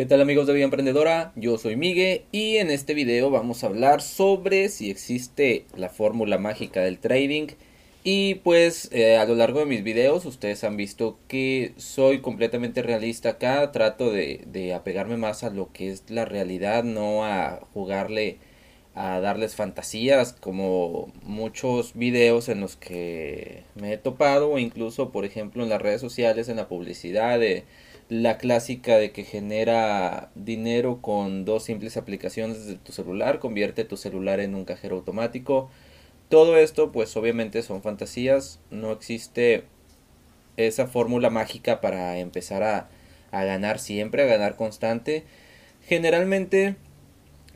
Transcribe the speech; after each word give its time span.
¿Qué 0.00 0.06
tal 0.06 0.22
amigos 0.22 0.46
de 0.46 0.54
Vida 0.54 0.64
Emprendedora? 0.64 1.30
Yo 1.36 1.58
soy 1.58 1.76
Miguel 1.76 2.22
y 2.32 2.56
en 2.56 2.70
este 2.70 2.94
video 2.94 3.30
vamos 3.30 3.62
a 3.62 3.66
hablar 3.66 4.00
sobre 4.00 4.70
si 4.70 4.88
existe 4.88 5.66
la 5.76 5.90
fórmula 5.90 6.38
mágica 6.38 6.80
del 6.80 6.98
trading 6.98 7.48
y 8.02 8.36
pues 8.36 8.88
eh, 8.92 9.18
a 9.18 9.26
lo 9.26 9.34
largo 9.34 9.58
de 9.58 9.66
mis 9.66 9.82
videos 9.82 10.24
ustedes 10.24 10.64
han 10.64 10.78
visto 10.78 11.18
que 11.28 11.74
soy 11.76 12.22
completamente 12.22 12.80
realista 12.80 13.28
acá, 13.28 13.72
trato 13.72 14.10
de 14.10 14.72
apegarme 14.74 15.18
más 15.18 15.44
a 15.44 15.50
lo 15.50 15.70
que 15.70 15.90
es 15.90 16.04
la 16.08 16.24
realidad, 16.24 16.82
no 16.82 17.26
a 17.26 17.60
jugarle 17.74 18.38
a 18.94 19.20
darles 19.20 19.54
fantasías 19.54 20.32
como 20.32 21.12
muchos 21.22 21.94
videos 21.94 22.48
en 22.48 22.60
los 22.60 22.76
que 22.76 23.62
me 23.76 23.92
he 23.92 23.98
topado 23.98 24.50
o 24.50 24.58
incluso 24.58 25.10
por 25.10 25.24
ejemplo 25.24 25.62
en 25.62 25.68
las 25.68 25.80
redes 25.80 26.00
sociales 26.00 26.48
en 26.48 26.56
la 26.56 26.68
publicidad 26.68 27.38
de 27.38 27.64
la 28.08 28.38
clásica 28.38 28.98
de 28.98 29.12
que 29.12 29.22
genera 29.22 30.30
dinero 30.34 31.00
con 31.00 31.44
dos 31.44 31.62
simples 31.64 31.96
aplicaciones 31.96 32.66
de 32.66 32.74
tu 32.74 32.90
celular, 32.90 33.38
convierte 33.38 33.84
tu 33.84 33.96
celular 33.96 34.40
en 34.40 34.56
un 34.56 34.64
cajero 34.64 34.96
automático. 34.96 35.70
Todo 36.28 36.56
esto 36.56 36.90
pues 36.90 37.16
obviamente 37.16 37.62
son 37.62 37.82
fantasías, 37.82 38.58
no 38.70 38.90
existe 38.90 39.64
esa 40.56 40.88
fórmula 40.88 41.30
mágica 41.30 41.80
para 41.80 42.18
empezar 42.18 42.64
a, 42.64 42.88
a 43.30 43.44
ganar 43.44 43.78
siempre, 43.78 44.24
a 44.24 44.26
ganar 44.26 44.56
constante. 44.56 45.24
Generalmente 45.86 46.74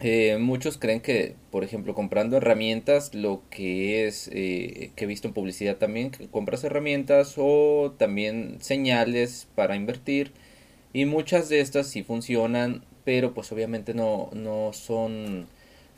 eh, 0.00 0.38
muchos 0.38 0.76
creen 0.78 1.00
que, 1.00 1.34
por 1.50 1.64
ejemplo, 1.64 1.94
comprando 1.94 2.36
herramientas, 2.36 3.14
lo 3.14 3.42
que 3.50 4.06
es, 4.06 4.28
eh, 4.32 4.90
que 4.96 5.04
he 5.04 5.06
visto 5.08 5.28
en 5.28 5.34
publicidad 5.34 5.76
también, 5.76 6.10
compras 6.30 6.64
herramientas 6.64 7.34
o 7.38 7.94
también 7.98 8.58
señales 8.60 9.48
para 9.54 9.76
invertir 9.76 10.32
y 10.92 11.06
muchas 11.06 11.48
de 11.48 11.60
estas 11.60 11.88
sí 11.88 12.02
funcionan, 12.02 12.84
pero 13.04 13.34
pues 13.34 13.52
obviamente 13.52 13.94
no, 13.94 14.30
no 14.34 14.72
son 14.72 15.48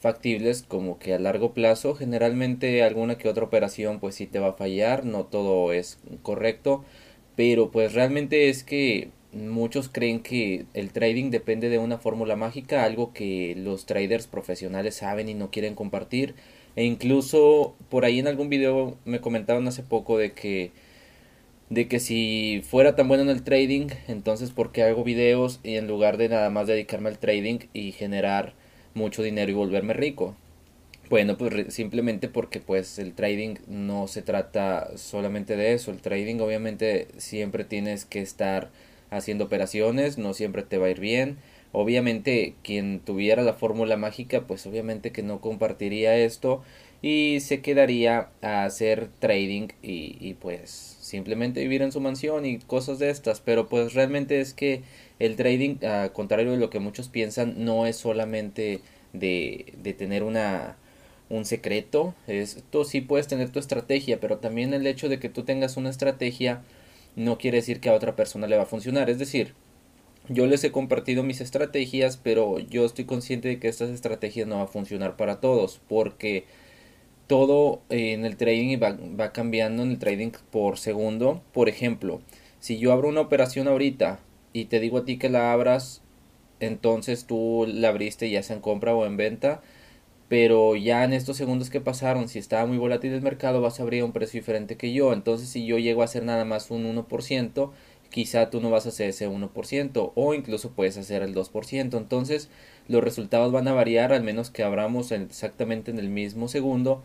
factibles 0.00 0.62
como 0.62 0.98
que 0.98 1.14
a 1.14 1.18
largo 1.18 1.54
plazo. 1.54 1.94
Generalmente 1.94 2.82
alguna 2.82 3.18
que 3.18 3.28
otra 3.28 3.44
operación 3.44 4.00
pues 4.00 4.14
sí 4.16 4.26
te 4.26 4.38
va 4.38 4.50
a 4.50 4.52
fallar, 4.54 5.04
no 5.04 5.24
todo 5.26 5.72
es 5.72 5.98
correcto, 6.22 6.84
pero 7.36 7.70
pues 7.70 7.94
realmente 7.94 8.48
es 8.50 8.64
que 8.64 9.10
muchos 9.34 9.88
creen 9.88 10.20
que 10.20 10.66
el 10.74 10.92
trading 10.92 11.30
depende 11.30 11.68
de 11.68 11.78
una 11.78 11.98
fórmula 11.98 12.36
mágica, 12.36 12.84
algo 12.84 13.12
que 13.12 13.54
los 13.56 13.86
traders 13.86 14.26
profesionales 14.26 14.96
saben 14.96 15.28
y 15.28 15.34
no 15.34 15.50
quieren 15.50 15.74
compartir. 15.74 16.34
E 16.76 16.84
incluso 16.84 17.74
por 17.90 18.04
ahí 18.04 18.18
en 18.18 18.28
algún 18.28 18.48
video 18.48 18.96
me 19.04 19.20
comentaron 19.20 19.68
hace 19.68 19.82
poco 19.82 20.18
de 20.18 20.32
que 20.32 20.72
de 21.70 21.88
que 21.88 21.98
si 21.98 22.62
fuera 22.64 22.94
tan 22.94 23.08
bueno 23.08 23.24
en 23.24 23.30
el 23.30 23.42
trading, 23.42 23.88
entonces 24.06 24.50
¿por 24.50 24.70
qué 24.70 24.82
hago 24.82 25.02
videos 25.02 25.60
y 25.62 25.76
en 25.76 25.88
lugar 25.88 26.18
de 26.18 26.28
nada 26.28 26.50
más 26.50 26.66
dedicarme 26.66 27.08
al 27.08 27.18
trading 27.18 27.60
y 27.72 27.92
generar 27.92 28.54
mucho 28.94 29.22
dinero 29.22 29.50
y 29.50 29.54
volverme 29.54 29.94
rico? 29.94 30.36
Bueno, 31.10 31.36
pues 31.36 31.74
simplemente 31.74 32.28
porque 32.28 32.60
pues 32.60 32.98
el 32.98 33.14
trading 33.14 33.56
no 33.66 34.08
se 34.08 34.22
trata 34.22 34.96
solamente 34.96 35.56
de 35.56 35.74
eso, 35.74 35.90
el 35.90 36.00
trading 36.00 36.40
obviamente 36.40 37.08
siempre 37.18 37.64
tienes 37.64 38.04
que 38.04 38.20
estar 38.20 38.70
haciendo 39.16 39.44
operaciones, 39.44 40.18
no 40.18 40.34
siempre 40.34 40.62
te 40.62 40.78
va 40.78 40.86
a 40.86 40.90
ir 40.90 41.00
bien. 41.00 41.38
Obviamente 41.72 42.54
quien 42.62 43.00
tuviera 43.00 43.42
la 43.42 43.54
fórmula 43.54 43.96
mágica, 43.96 44.42
pues 44.46 44.66
obviamente 44.66 45.10
que 45.10 45.22
no 45.22 45.40
compartiría 45.40 46.16
esto 46.16 46.62
y 47.02 47.40
se 47.40 47.60
quedaría 47.60 48.28
a 48.42 48.64
hacer 48.64 49.08
trading 49.18 49.68
y, 49.82 50.34
pues 50.34 50.96
simplemente 51.00 51.60
vivir 51.60 51.82
en 51.82 51.92
su 51.92 52.00
mansión 52.00 52.46
y 52.46 52.58
cosas 52.58 52.98
de 52.98 53.10
estas, 53.10 53.40
pero 53.40 53.68
pues 53.68 53.92
realmente 53.92 54.40
es 54.40 54.54
que 54.54 54.82
el 55.18 55.36
trading, 55.36 55.76
contrario 56.12 56.52
de 56.52 56.58
lo 56.58 56.70
que 56.70 56.78
muchos 56.78 57.08
piensan, 57.08 57.64
no 57.64 57.86
es 57.86 57.96
solamente 57.96 58.80
de, 59.12 59.74
de 59.82 59.92
tener 59.92 60.22
una 60.22 60.76
un 61.30 61.44
secreto, 61.44 62.14
esto 62.26 62.84
sí 62.84 63.00
puedes 63.00 63.26
tener 63.28 63.50
tu 63.50 63.58
estrategia, 63.58 64.20
pero 64.20 64.38
también 64.38 64.74
el 64.74 64.86
hecho 64.86 65.08
de 65.08 65.18
que 65.18 65.28
tú 65.28 65.42
tengas 65.42 65.76
una 65.76 65.90
estrategia 65.90 66.62
no 67.16 67.38
quiere 67.38 67.58
decir 67.58 67.80
que 67.80 67.88
a 67.88 67.94
otra 67.94 68.16
persona 68.16 68.46
le 68.46 68.56
va 68.56 68.64
a 68.64 68.66
funcionar, 68.66 69.10
es 69.10 69.18
decir, 69.18 69.54
yo 70.28 70.46
les 70.46 70.64
he 70.64 70.72
compartido 70.72 71.22
mis 71.22 71.40
estrategias, 71.40 72.16
pero 72.16 72.58
yo 72.58 72.84
estoy 72.84 73.04
consciente 73.04 73.48
de 73.48 73.58
que 73.58 73.68
estas 73.68 73.90
estrategias 73.90 74.48
no 74.48 74.56
van 74.56 74.64
a 74.64 74.68
funcionar 74.68 75.16
para 75.16 75.40
todos, 75.40 75.80
porque 75.88 76.44
todo 77.26 77.82
en 77.90 78.24
el 78.24 78.36
trading 78.36 78.78
va, 78.82 78.96
va 79.18 79.32
cambiando 79.32 79.82
en 79.82 79.90
el 79.90 79.98
trading 79.98 80.30
por 80.50 80.78
segundo. 80.78 81.42
Por 81.52 81.68
ejemplo, 81.68 82.20
si 82.58 82.78
yo 82.78 82.92
abro 82.92 83.08
una 83.08 83.20
operación 83.20 83.68
ahorita 83.68 84.20
y 84.52 84.66
te 84.66 84.80
digo 84.80 84.98
a 84.98 85.04
ti 85.04 85.18
que 85.18 85.28
la 85.28 85.52
abras, 85.52 86.02
entonces 86.60 87.26
tú 87.26 87.66
la 87.68 87.88
abriste 87.88 88.30
ya 88.30 88.42
sea 88.42 88.56
en 88.56 88.62
compra 88.62 88.94
o 88.94 89.04
en 89.06 89.16
venta. 89.16 89.62
Pero 90.28 90.74
ya 90.76 91.04
en 91.04 91.12
estos 91.12 91.36
segundos 91.36 91.70
que 91.70 91.80
pasaron, 91.80 92.28
si 92.28 92.38
estaba 92.38 92.66
muy 92.66 92.78
volátil 92.78 93.12
el 93.12 93.22
mercado, 93.22 93.60
vas 93.60 93.78
a 93.78 93.82
abrir 93.82 94.02
a 94.02 94.04
un 94.06 94.12
precio 94.12 94.40
diferente 94.40 94.76
que 94.76 94.92
yo. 94.92 95.12
Entonces, 95.12 95.48
si 95.48 95.66
yo 95.66 95.78
llego 95.78 96.02
a 96.02 96.06
hacer 96.06 96.24
nada 96.24 96.44
más 96.44 96.70
un 96.70 96.84
1%, 96.86 97.70
quizá 98.10 98.48
tú 98.48 98.60
no 98.60 98.70
vas 98.70 98.86
a 98.86 98.90
hacer 98.90 99.10
ese 99.10 99.28
1% 99.28 100.12
o 100.14 100.34
incluso 100.34 100.70
puedes 100.70 100.96
hacer 100.96 101.22
el 101.22 101.34
2%. 101.34 101.98
Entonces, 101.98 102.48
los 102.88 103.02
resultados 103.02 103.52
van 103.52 103.68
a 103.68 103.72
variar 103.72 104.12
al 104.12 104.22
menos 104.22 104.50
que 104.50 104.62
abramos 104.62 105.12
exactamente 105.12 105.90
en 105.90 105.98
el 105.98 106.08
mismo 106.08 106.48
segundo 106.48 107.02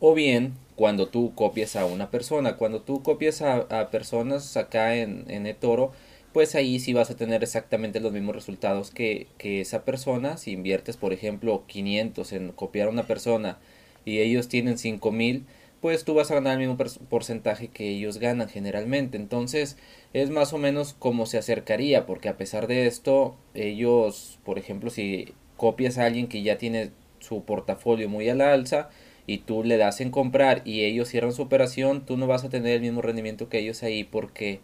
o 0.00 0.14
bien 0.14 0.54
cuando 0.76 1.08
tú 1.08 1.34
copias 1.34 1.76
a 1.76 1.86
una 1.86 2.10
persona. 2.10 2.56
Cuando 2.56 2.80
tú 2.80 3.02
copias 3.02 3.42
a, 3.42 3.90
personas 3.90 4.56
acá 4.56 4.96
en, 4.96 5.24
en 5.28 5.46
eToro, 5.46 5.92
pues 6.34 6.54
ahí 6.56 6.80
sí 6.80 6.92
vas 6.92 7.10
a 7.10 7.16
tener 7.16 7.42
exactamente 7.42 8.00
los 8.00 8.12
mismos 8.12 8.34
resultados 8.34 8.90
que, 8.90 9.28
que 9.38 9.62
esa 9.62 9.84
persona. 9.84 10.36
Si 10.36 10.50
inviertes, 10.50 10.98
por 10.98 11.14
ejemplo, 11.14 11.64
500 11.66 12.32
en 12.32 12.52
copiar 12.52 12.88
a 12.88 12.90
una 12.90 13.04
persona 13.04 13.58
y 14.04 14.18
ellos 14.18 14.48
tienen 14.48 14.76
5000, 14.76 15.46
pues 15.80 16.04
tú 16.04 16.14
vas 16.14 16.30
a 16.30 16.34
ganar 16.34 16.54
el 16.60 16.68
mismo 16.68 16.76
porcentaje 17.08 17.68
que 17.68 17.88
ellos 17.88 18.18
ganan 18.18 18.48
generalmente. 18.48 19.16
Entonces 19.16 19.78
es 20.12 20.30
más 20.30 20.52
o 20.52 20.58
menos 20.58 20.94
como 20.98 21.26
se 21.26 21.38
acercaría, 21.38 22.04
porque 22.04 22.28
a 22.28 22.36
pesar 22.36 22.66
de 22.66 22.88
esto, 22.88 23.36
ellos, 23.54 24.40
por 24.44 24.58
ejemplo, 24.58 24.90
si 24.90 25.32
copias 25.56 25.98
a 25.98 26.04
alguien 26.04 26.26
que 26.26 26.42
ya 26.42 26.58
tiene 26.58 26.90
su 27.20 27.44
portafolio 27.44 28.08
muy 28.08 28.28
a 28.28 28.34
la 28.34 28.52
alza, 28.52 28.90
y 29.26 29.38
tú 29.38 29.64
le 29.64 29.76
das 29.76 30.00
en 30.00 30.10
comprar 30.10 30.62
y 30.64 30.84
ellos 30.84 31.08
cierran 31.08 31.32
su 31.32 31.42
operación, 31.42 32.04
tú 32.04 32.16
no 32.16 32.26
vas 32.26 32.44
a 32.44 32.50
tener 32.50 32.74
el 32.74 32.80
mismo 32.82 33.02
rendimiento 33.02 33.48
que 33.48 33.58
ellos 33.58 33.82
ahí 33.82 34.04
porque 34.04 34.60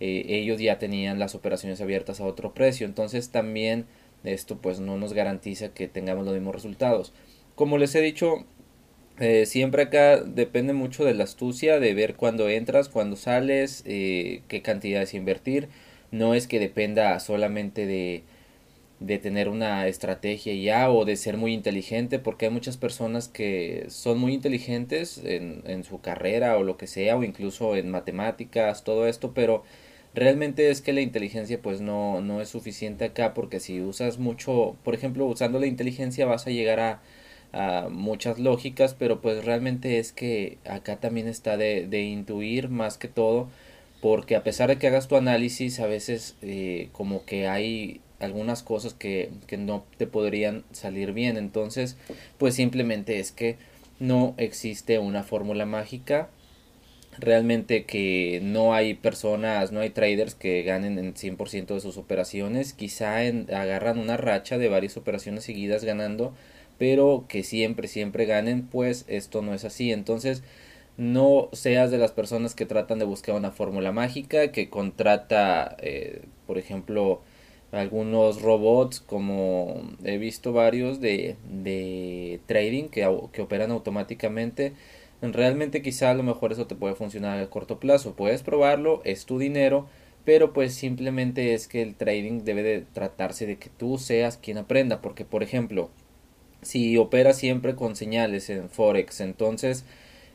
eh, 0.00 0.24
ellos 0.28 0.60
ya 0.60 0.78
tenían 0.78 1.18
las 1.18 1.34
operaciones 1.34 1.80
abiertas 1.80 2.20
a 2.20 2.24
otro 2.24 2.54
precio. 2.54 2.86
Entonces 2.86 3.30
también 3.30 3.86
esto 4.24 4.58
pues 4.58 4.80
no 4.80 4.96
nos 4.96 5.12
garantiza 5.12 5.72
que 5.72 5.88
tengamos 5.88 6.24
los 6.24 6.34
mismos 6.34 6.54
resultados. 6.54 7.12
Como 7.54 7.78
les 7.78 7.94
he 7.94 8.00
dicho, 8.00 8.44
eh, 9.18 9.46
siempre 9.46 9.82
acá 9.82 10.20
depende 10.20 10.72
mucho 10.72 11.04
de 11.04 11.14
la 11.14 11.24
astucia, 11.24 11.80
de 11.80 11.94
ver 11.94 12.16
cuándo 12.16 12.48
entras, 12.48 12.88
cuándo 12.88 13.16
sales, 13.16 13.82
eh, 13.86 14.42
qué 14.48 14.62
cantidades 14.62 15.14
invertir. 15.14 15.68
No 16.10 16.34
es 16.34 16.46
que 16.46 16.60
dependa 16.60 17.18
solamente 17.20 17.86
de 17.86 18.24
de 19.00 19.18
tener 19.18 19.48
una 19.48 19.86
estrategia 19.88 20.54
ya 20.54 20.90
o 20.90 21.04
de 21.04 21.16
ser 21.16 21.36
muy 21.36 21.52
inteligente 21.52 22.18
porque 22.18 22.46
hay 22.46 22.50
muchas 22.50 22.76
personas 22.78 23.28
que 23.28 23.86
son 23.88 24.18
muy 24.18 24.32
inteligentes 24.32 25.18
en, 25.18 25.62
en 25.66 25.84
su 25.84 26.00
carrera 26.00 26.56
o 26.56 26.62
lo 26.62 26.78
que 26.78 26.86
sea 26.86 27.16
o 27.16 27.22
incluso 27.22 27.76
en 27.76 27.90
matemáticas 27.90 28.84
todo 28.84 29.06
esto 29.06 29.32
pero 29.34 29.64
realmente 30.16 30.70
es 30.70 30.80
que 30.80 30.92
la 30.92 31.02
inteligencia 31.02 31.60
pues 31.62 31.80
no, 31.80 32.20
no 32.20 32.40
es 32.40 32.48
suficiente 32.48 33.04
acá 33.04 33.34
porque 33.34 33.60
si 33.60 33.80
usas 33.80 34.18
mucho 34.18 34.76
por 34.84 34.94
ejemplo 34.94 35.26
usando 35.26 35.60
la 35.60 35.66
inteligencia 35.66 36.26
vas 36.26 36.46
a 36.48 36.50
llegar 36.50 36.80
a, 36.80 37.02
a 37.52 37.88
muchas 37.90 38.40
lógicas 38.40 38.94
pero 38.94 39.20
pues 39.20 39.44
realmente 39.44 39.98
es 40.00 40.12
que 40.12 40.58
acá 40.68 40.96
también 40.96 41.28
está 41.28 41.56
de, 41.56 41.86
de 41.86 42.02
intuir 42.02 42.68
más 42.68 42.98
que 42.98 43.08
todo 43.08 43.48
porque 44.00 44.36
a 44.36 44.42
pesar 44.42 44.68
de 44.68 44.78
que 44.78 44.88
hagas 44.88 45.08
tu 45.08 45.16
análisis 45.16 45.80
a 45.80 45.86
veces 45.86 46.36
eh, 46.42 46.88
como 46.92 47.24
que 47.24 47.48
hay 47.48 48.00
algunas 48.20 48.62
cosas 48.62 48.94
que, 48.94 49.30
que 49.46 49.56
no 49.56 49.84
te 49.98 50.06
podrían 50.06 50.64
salir 50.72 51.12
bien. 51.12 51.36
Entonces, 51.36 51.96
pues 52.38 52.54
simplemente 52.54 53.18
es 53.18 53.32
que 53.32 53.56
no 53.98 54.34
existe 54.36 54.98
una 54.98 55.22
fórmula 55.22 55.66
mágica. 55.66 56.28
Realmente 57.18 57.84
que 57.84 58.40
no 58.42 58.74
hay 58.74 58.94
personas, 58.94 59.72
no 59.72 59.80
hay 59.80 59.90
traders 59.90 60.34
que 60.34 60.62
ganen 60.62 60.98
en 60.98 61.14
100% 61.14 61.74
de 61.74 61.80
sus 61.80 61.96
operaciones. 61.96 62.72
Quizá 62.74 63.24
en, 63.24 63.52
agarran 63.54 63.98
una 63.98 64.16
racha 64.16 64.58
de 64.58 64.68
varias 64.68 64.96
operaciones 64.96 65.44
seguidas 65.44 65.84
ganando, 65.84 66.34
pero 66.78 67.24
que 67.28 67.42
siempre, 67.42 67.88
siempre 67.88 68.26
ganen, 68.26 68.66
pues 68.66 69.04
esto 69.08 69.42
no 69.42 69.54
es 69.54 69.64
así. 69.64 69.92
Entonces, 69.92 70.42
no 70.98 71.48
seas 71.52 71.90
de 71.90 71.98
las 71.98 72.12
personas 72.12 72.54
que 72.54 72.66
tratan 72.66 72.98
de 72.98 73.04
buscar 73.06 73.34
una 73.34 73.50
fórmula 73.50 73.92
mágica, 73.92 74.52
que 74.52 74.68
contrata, 74.70 75.76
eh, 75.80 76.22
por 76.46 76.58
ejemplo, 76.58 77.20
algunos 77.72 78.42
robots 78.42 79.00
como 79.00 79.82
he 80.04 80.18
visto 80.18 80.52
varios 80.52 81.00
de, 81.00 81.36
de 81.50 82.40
trading 82.46 82.88
que, 82.88 83.08
que 83.32 83.42
operan 83.42 83.70
automáticamente 83.70 84.72
realmente 85.22 85.82
quizá 85.82 86.10
a 86.10 86.14
lo 86.14 86.22
mejor 86.22 86.52
eso 86.52 86.66
te 86.66 86.74
puede 86.74 86.94
funcionar 86.94 87.38
a 87.38 87.50
corto 87.50 87.80
plazo. 87.80 88.14
Puedes 88.14 88.42
probarlo, 88.42 89.00
es 89.04 89.26
tu 89.26 89.38
dinero, 89.38 89.86
pero 90.24 90.52
pues 90.52 90.74
simplemente 90.74 91.54
es 91.54 91.68
que 91.68 91.82
el 91.82 91.94
trading 91.94 92.44
debe 92.44 92.62
de 92.62 92.80
tratarse 92.80 93.46
de 93.46 93.56
que 93.58 93.70
tú 93.70 93.98
seas 93.98 94.36
quien 94.36 94.58
aprenda, 94.58 95.00
porque 95.00 95.24
por 95.24 95.42
ejemplo, 95.42 95.90
si 96.62 96.96
operas 96.96 97.38
siempre 97.38 97.76
con 97.76 97.96
señales 97.96 98.50
en 98.50 98.68
Forex, 98.68 99.20
entonces 99.20 99.84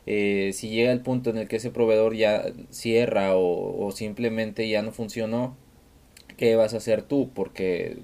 eh, 0.06 0.52
si 0.54 0.70
llega 0.70 0.92
el 0.92 1.02
punto 1.02 1.30
en 1.30 1.38
el 1.38 1.48
que 1.48 1.56
ese 1.56 1.70
proveedor 1.70 2.14
ya 2.14 2.44
cierra 2.70 3.36
o, 3.36 3.86
o 3.86 3.92
simplemente 3.92 4.68
ya 4.68 4.82
no 4.82 4.92
funcionó, 4.92 5.56
¿qué 6.36 6.56
vas 6.56 6.74
a 6.74 6.78
hacer 6.78 7.02
tú? 7.02 7.30
Porque 7.34 7.98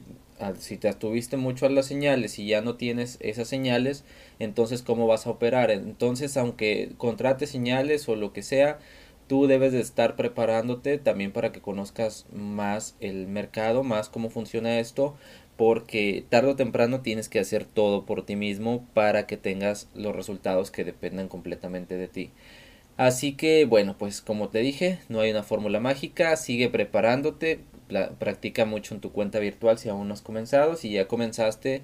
si 0.58 0.76
te 0.76 0.88
atuviste 0.88 1.37
mucho 1.37 1.67
a 1.67 1.70
las 1.70 1.87
señales 1.87 2.38
y 2.38 2.46
ya 2.46 2.61
no 2.61 2.76
tienes 2.76 3.19
esas 3.20 3.49
señales, 3.49 4.05
entonces 4.38 4.82
cómo 4.82 5.06
vas 5.06 5.26
a 5.26 5.31
operar. 5.31 5.70
Entonces, 5.70 6.37
aunque 6.37 6.93
contrates 6.96 7.50
señales 7.50 8.08
o 8.08 8.17
lo 8.17 8.32
que 8.32 8.43
sea, 8.43 8.79
tú 9.29 9.46
debes 9.46 9.73
de 9.73 9.81
estar 9.81 10.17
preparándote 10.17 10.99
también 10.99 11.32
para 11.32 11.52
que 11.52 11.61
conozcas 11.61 12.26
más 12.32 12.96
el 13.00 13.26
mercado, 13.29 13.85
más 13.85 14.08
cómo 14.08 14.31
funciona 14.31 14.81
esto, 14.81 15.17
porque 15.56 16.25
tarde 16.29 16.50
o 16.50 16.56
temprano 16.56 17.02
tienes 17.02 17.29
que 17.29 17.40
hacer 17.40 17.64
todo 17.64 18.06
por 18.06 18.25
ti 18.25 18.37
mismo 18.37 18.87
para 18.94 19.26
que 19.26 19.37
tengas 19.37 19.88
los 19.94 20.14
resultados 20.17 20.70
que 20.70 20.85
dependan 20.85 21.29
completamente 21.29 21.96
de 21.96 22.08
ti. 22.08 22.31
Así 22.96 23.35
que 23.35 23.64
bueno, 23.64 23.96
pues 23.99 24.23
como 24.23 24.49
te 24.49 24.58
dije, 24.61 24.99
no 25.08 25.20
hay 25.20 25.31
una 25.31 25.43
fórmula 25.44 25.79
mágica, 25.79 26.37
sigue 26.37 26.69
preparándote, 26.69 27.61
practica 28.19 28.64
mucho 28.64 28.94
en 28.94 29.00
tu 29.00 29.12
cuenta 29.12 29.38
virtual 29.38 29.79
si 29.79 29.88
aún 29.88 30.08
no 30.08 30.14
has 30.14 30.23
comenzado. 30.23 30.76
Si 30.76 30.90
ya 30.90 31.08
comenzaste, 31.08 31.82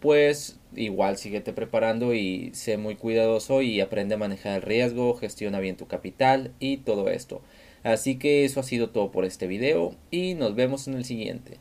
pues 0.00 0.58
igual 0.76 1.16
síguete 1.16 1.52
preparando 1.52 2.14
y 2.14 2.50
sé 2.52 2.76
muy 2.76 2.96
cuidadoso 2.96 3.62
y 3.62 3.80
aprende 3.80 4.16
a 4.16 4.18
manejar 4.18 4.56
el 4.56 4.62
riesgo, 4.62 5.14
gestiona 5.16 5.60
bien 5.60 5.76
tu 5.76 5.86
capital 5.86 6.52
y 6.60 6.78
todo 6.78 7.08
esto. 7.08 7.40
Así 7.82 8.16
que 8.18 8.44
eso 8.44 8.60
ha 8.60 8.64
sido 8.64 8.90
todo 8.90 9.10
por 9.10 9.24
este 9.24 9.46
video 9.46 9.94
y 10.10 10.34
nos 10.34 10.54
vemos 10.54 10.88
en 10.88 10.94
el 10.94 11.04
siguiente. 11.04 11.58